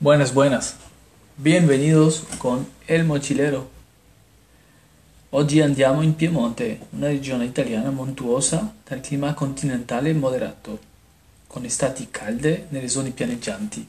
Buenas, 0.00 0.32
buenas. 0.32 0.76
Bienvenidos 1.38 2.22
con 2.38 2.68
El 2.86 3.04
Mochilero. 3.04 3.68
Oggi 5.30 5.60
andiamo 5.60 6.02
in 6.02 6.14
Piemonte, 6.14 6.78
una 6.90 7.08
regione 7.08 7.46
italiana 7.46 7.90
montuosa 7.90 8.74
dal 8.86 9.00
clima 9.00 9.34
continentale 9.34 10.12
moderato, 10.12 10.78
con 11.48 11.64
estati 11.64 12.06
calde 12.12 12.66
nelle 12.68 12.86
zone 12.86 13.10
pianeggianti. 13.10 13.88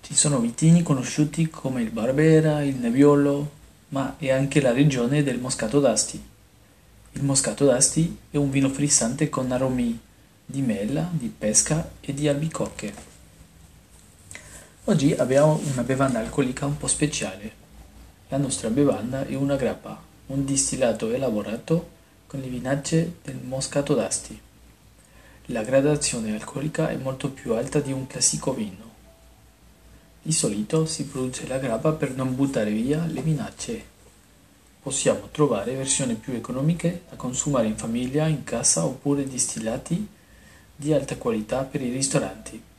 Ci 0.00 0.14
sono 0.14 0.38
vitigni 0.38 0.82
conosciuti 0.82 1.50
come 1.50 1.82
il 1.82 1.90
Barbera, 1.90 2.62
il 2.62 2.76
Nebbiolo, 2.76 3.50
ma 3.88 4.16
è 4.16 4.30
anche 4.30 4.62
la 4.62 4.72
regione 4.72 5.22
del 5.22 5.40
Moscato 5.40 5.78
d'Asti. 5.78 6.24
Il 7.12 7.22
Moscato 7.22 7.66
d'Asti 7.66 8.16
è 8.30 8.38
un 8.38 8.50
vino 8.50 8.70
frizzante 8.70 9.28
con 9.28 9.52
aromi 9.52 10.00
di 10.46 10.62
mela, 10.62 11.06
di 11.12 11.30
pesca 11.36 11.90
e 12.00 12.14
di 12.14 12.28
albicocche. 12.28 13.09
Oggi 14.90 15.14
abbiamo 15.14 15.60
una 15.72 15.84
bevanda 15.84 16.18
alcolica 16.18 16.66
un 16.66 16.76
po' 16.76 16.88
speciale. 16.88 17.52
La 18.26 18.38
nostra 18.38 18.70
bevanda 18.70 19.24
è 19.24 19.36
una 19.36 19.54
grappa, 19.54 20.02
un 20.26 20.44
distillato 20.44 21.12
elaborato 21.12 21.90
con 22.26 22.40
le 22.40 22.48
vinacce 22.48 23.18
del 23.22 23.36
Moscato 23.36 23.94
d'Asti. 23.94 24.36
La 25.46 25.62
gradazione 25.62 26.34
alcolica 26.34 26.88
è 26.88 26.96
molto 26.96 27.30
più 27.30 27.54
alta 27.54 27.78
di 27.78 27.92
un 27.92 28.08
classico 28.08 28.52
vino. 28.52 28.90
Di 30.22 30.32
solito 30.32 30.86
si 30.86 31.04
produce 31.04 31.46
la 31.46 31.58
grappa 31.58 31.92
per 31.92 32.10
non 32.16 32.34
buttare 32.34 32.72
via 32.72 33.04
le 33.06 33.22
vinacce. 33.22 33.84
Possiamo 34.82 35.28
trovare 35.30 35.76
versioni 35.76 36.14
più 36.14 36.32
economiche 36.32 37.02
da 37.08 37.14
consumare 37.14 37.68
in 37.68 37.76
famiglia, 37.76 38.26
in 38.26 38.42
casa 38.42 38.84
oppure 38.84 39.22
distillati 39.22 40.04
di 40.74 40.92
alta 40.92 41.16
qualità 41.16 41.62
per 41.62 41.80
i 41.80 41.92
ristoranti. 41.92 42.69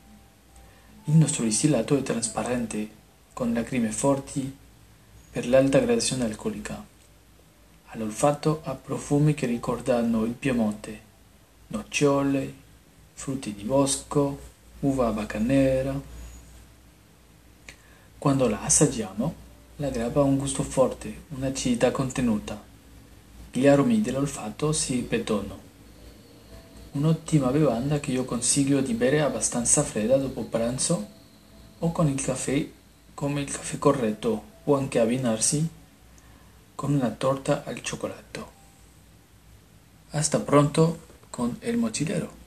Il 1.11 1.17
nostro 1.17 1.43
distillato 1.43 1.97
è 1.97 2.03
trasparente, 2.03 2.89
con 3.33 3.51
lacrime 3.51 3.91
forti 3.91 4.55
per 5.29 5.45
l'alta 5.45 5.79
gradazione 5.79 6.23
alcolica. 6.23 6.81
All'olfatto 7.87 8.61
ha 8.63 8.75
profumi 8.75 9.33
che 9.33 9.45
ricordano 9.45 10.23
il 10.23 10.31
Piemonte, 10.31 11.01
nocciole, 11.67 12.53
frutti 13.11 13.53
di 13.53 13.63
bosco, 13.63 14.39
uva 14.79 15.11
bacanera. 15.11 15.99
Quando 18.17 18.47
la 18.47 18.61
assaggiamo, 18.61 19.35
la 19.75 19.89
grappa 19.89 20.21
ha 20.21 20.23
un 20.23 20.37
gusto 20.37 20.63
forte, 20.63 21.23
un'acidità 21.35 21.91
contenuta. 21.91 22.63
Gli 23.51 23.67
aromi 23.67 23.99
dell'olfatto 23.99 24.71
si 24.71 24.93
ripetono. 24.93 25.70
Un'ottima 26.93 27.51
bevanda 27.51 28.01
che 28.01 28.11
io 28.11 28.25
consiglio 28.25 28.81
di 28.81 28.93
bere 28.93 29.21
abbastanza 29.21 29.81
fredda 29.81 30.17
dopo 30.17 30.43
pranzo 30.43 31.07
o 31.79 31.91
con 31.93 32.09
il 32.09 32.21
caffè 32.21 32.67
come 33.13 33.41
il 33.41 33.49
caffè 33.49 33.77
corretto 33.77 34.43
o 34.65 34.75
anche 34.75 34.99
abbinarsi 34.99 35.65
con 36.75 36.93
una 36.93 37.09
torta 37.11 37.63
al 37.63 37.81
cioccolato. 37.81 38.51
Hasta 40.09 40.41
pronto 40.41 40.99
con 41.29 41.55
el 41.61 41.77
mochilero. 41.77 42.40